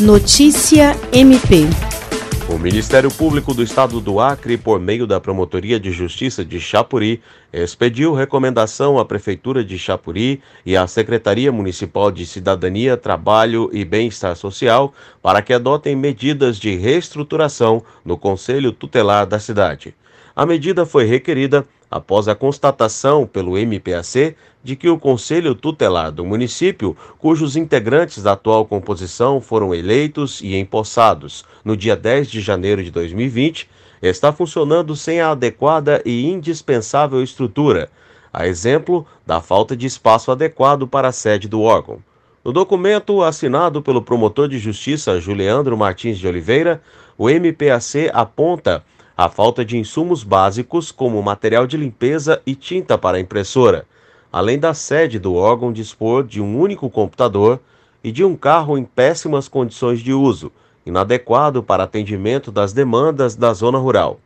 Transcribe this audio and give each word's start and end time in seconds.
Notícia 0.00 0.94
MP. 1.10 1.64
O 2.50 2.58
Ministério 2.58 3.10
Público 3.10 3.54
do 3.54 3.62
Estado 3.62 3.98
do 3.98 4.20
Acre, 4.20 4.58
por 4.58 4.78
meio 4.78 5.06
da 5.06 5.18
Promotoria 5.18 5.80
de 5.80 5.90
Justiça 5.90 6.44
de 6.44 6.60
Chapuri, 6.60 7.22
expediu 7.50 8.12
recomendação 8.12 8.98
à 8.98 9.06
Prefeitura 9.06 9.64
de 9.64 9.78
Chapuri 9.78 10.42
e 10.66 10.76
à 10.76 10.86
Secretaria 10.86 11.50
Municipal 11.50 12.12
de 12.12 12.26
Cidadania, 12.26 12.94
Trabalho 12.94 13.70
e 13.72 13.86
Bem-Estar 13.86 14.36
Social 14.36 14.92
para 15.22 15.40
que 15.40 15.54
adotem 15.54 15.96
medidas 15.96 16.58
de 16.58 16.76
reestruturação 16.76 17.82
no 18.04 18.18
Conselho 18.18 18.72
Tutelar 18.72 19.26
da 19.26 19.38
cidade. 19.38 19.94
A 20.36 20.44
medida 20.44 20.84
foi 20.84 21.06
requerida 21.06 21.66
após 21.90 22.28
a 22.28 22.34
constatação 22.34 23.26
pelo 23.26 23.56
MPAC 23.56 24.36
de 24.62 24.76
que 24.76 24.86
o 24.86 24.98
Conselho 24.98 25.54
Tutelar 25.54 26.12
do 26.12 26.26
município, 26.26 26.94
cujos 27.16 27.56
integrantes 27.56 28.22
da 28.22 28.32
atual 28.32 28.66
composição 28.66 29.40
foram 29.40 29.74
eleitos 29.74 30.42
e 30.42 30.54
empossados 30.54 31.42
no 31.64 31.74
dia 31.74 31.96
10 31.96 32.30
de 32.30 32.42
janeiro 32.42 32.84
de 32.84 32.90
2020, 32.90 33.66
está 34.02 34.30
funcionando 34.30 34.94
sem 34.94 35.22
a 35.22 35.30
adequada 35.30 36.02
e 36.04 36.26
indispensável 36.26 37.22
estrutura, 37.22 37.88
a 38.30 38.46
exemplo 38.46 39.06
da 39.24 39.40
falta 39.40 39.74
de 39.74 39.86
espaço 39.86 40.30
adequado 40.30 40.86
para 40.86 41.08
a 41.08 41.12
sede 41.12 41.48
do 41.48 41.62
órgão. 41.62 42.00
No 42.44 42.52
documento 42.52 43.22
assinado 43.22 43.80
pelo 43.80 44.02
promotor 44.02 44.48
de 44.48 44.58
justiça 44.58 45.18
Juliandro 45.18 45.78
Martins 45.78 46.18
de 46.18 46.28
Oliveira, 46.28 46.82
o 47.16 47.30
MPAC 47.30 48.10
aponta 48.12 48.84
a 49.16 49.30
falta 49.30 49.64
de 49.64 49.78
insumos 49.78 50.22
básicos 50.22 50.92
como 50.92 51.22
material 51.22 51.66
de 51.66 51.76
limpeza 51.76 52.42
e 52.44 52.54
tinta 52.54 52.98
para 52.98 53.18
impressora, 53.18 53.86
além 54.30 54.58
da 54.58 54.74
sede 54.74 55.18
do 55.18 55.34
órgão 55.34 55.72
dispor 55.72 56.22
de 56.22 56.42
um 56.42 56.60
único 56.60 56.90
computador 56.90 57.58
e 58.04 58.12
de 58.12 58.22
um 58.22 58.36
carro 58.36 58.76
em 58.76 58.84
péssimas 58.84 59.48
condições 59.48 60.00
de 60.00 60.12
uso, 60.12 60.52
inadequado 60.84 61.62
para 61.62 61.84
atendimento 61.84 62.52
das 62.52 62.74
demandas 62.74 63.34
da 63.34 63.54
zona 63.54 63.78
rural. 63.78 64.20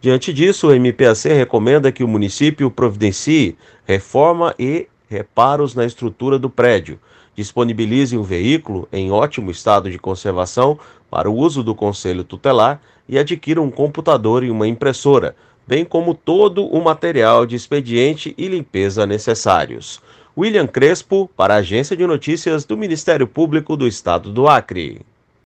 Diante 0.00 0.32
disso, 0.32 0.68
o 0.68 0.74
MPAC 0.74 1.28
recomenda 1.28 1.92
que 1.92 2.02
o 2.02 2.08
município 2.08 2.68
providencie 2.68 3.56
reforma 3.86 4.52
e 4.58 4.88
reparos 5.12 5.74
na 5.74 5.84
estrutura 5.84 6.38
do 6.38 6.48
prédio, 6.48 6.98
disponibilize 7.36 8.16
um 8.16 8.22
veículo 8.22 8.88
em 8.90 9.12
ótimo 9.12 9.50
estado 9.50 9.90
de 9.90 9.98
conservação 9.98 10.78
para 11.10 11.30
o 11.30 11.36
uso 11.36 11.62
do 11.62 11.74
Conselho 11.74 12.24
Tutelar 12.24 12.80
e 13.06 13.18
adquira 13.18 13.60
um 13.60 13.70
computador 13.70 14.42
e 14.42 14.50
uma 14.50 14.66
impressora, 14.66 15.36
bem 15.66 15.84
como 15.84 16.14
todo 16.14 16.64
o 16.66 16.82
material 16.82 17.44
de 17.44 17.54
expediente 17.54 18.34
e 18.38 18.48
limpeza 18.48 19.06
necessários. 19.06 20.00
William 20.36 20.66
Crespo, 20.66 21.28
para 21.36 21.54
a 21.54 21.58
Agência 21.58 21.94
de 21.94 22.06
Notícias 22.06 22.64
do 22.64 22.74
Ministério 22.74 23.26
Público 23.26 23.76
do 23.76 23.86
Estado 23.86 24.32
do 24.32 24.48
Acre. 24.48 25.02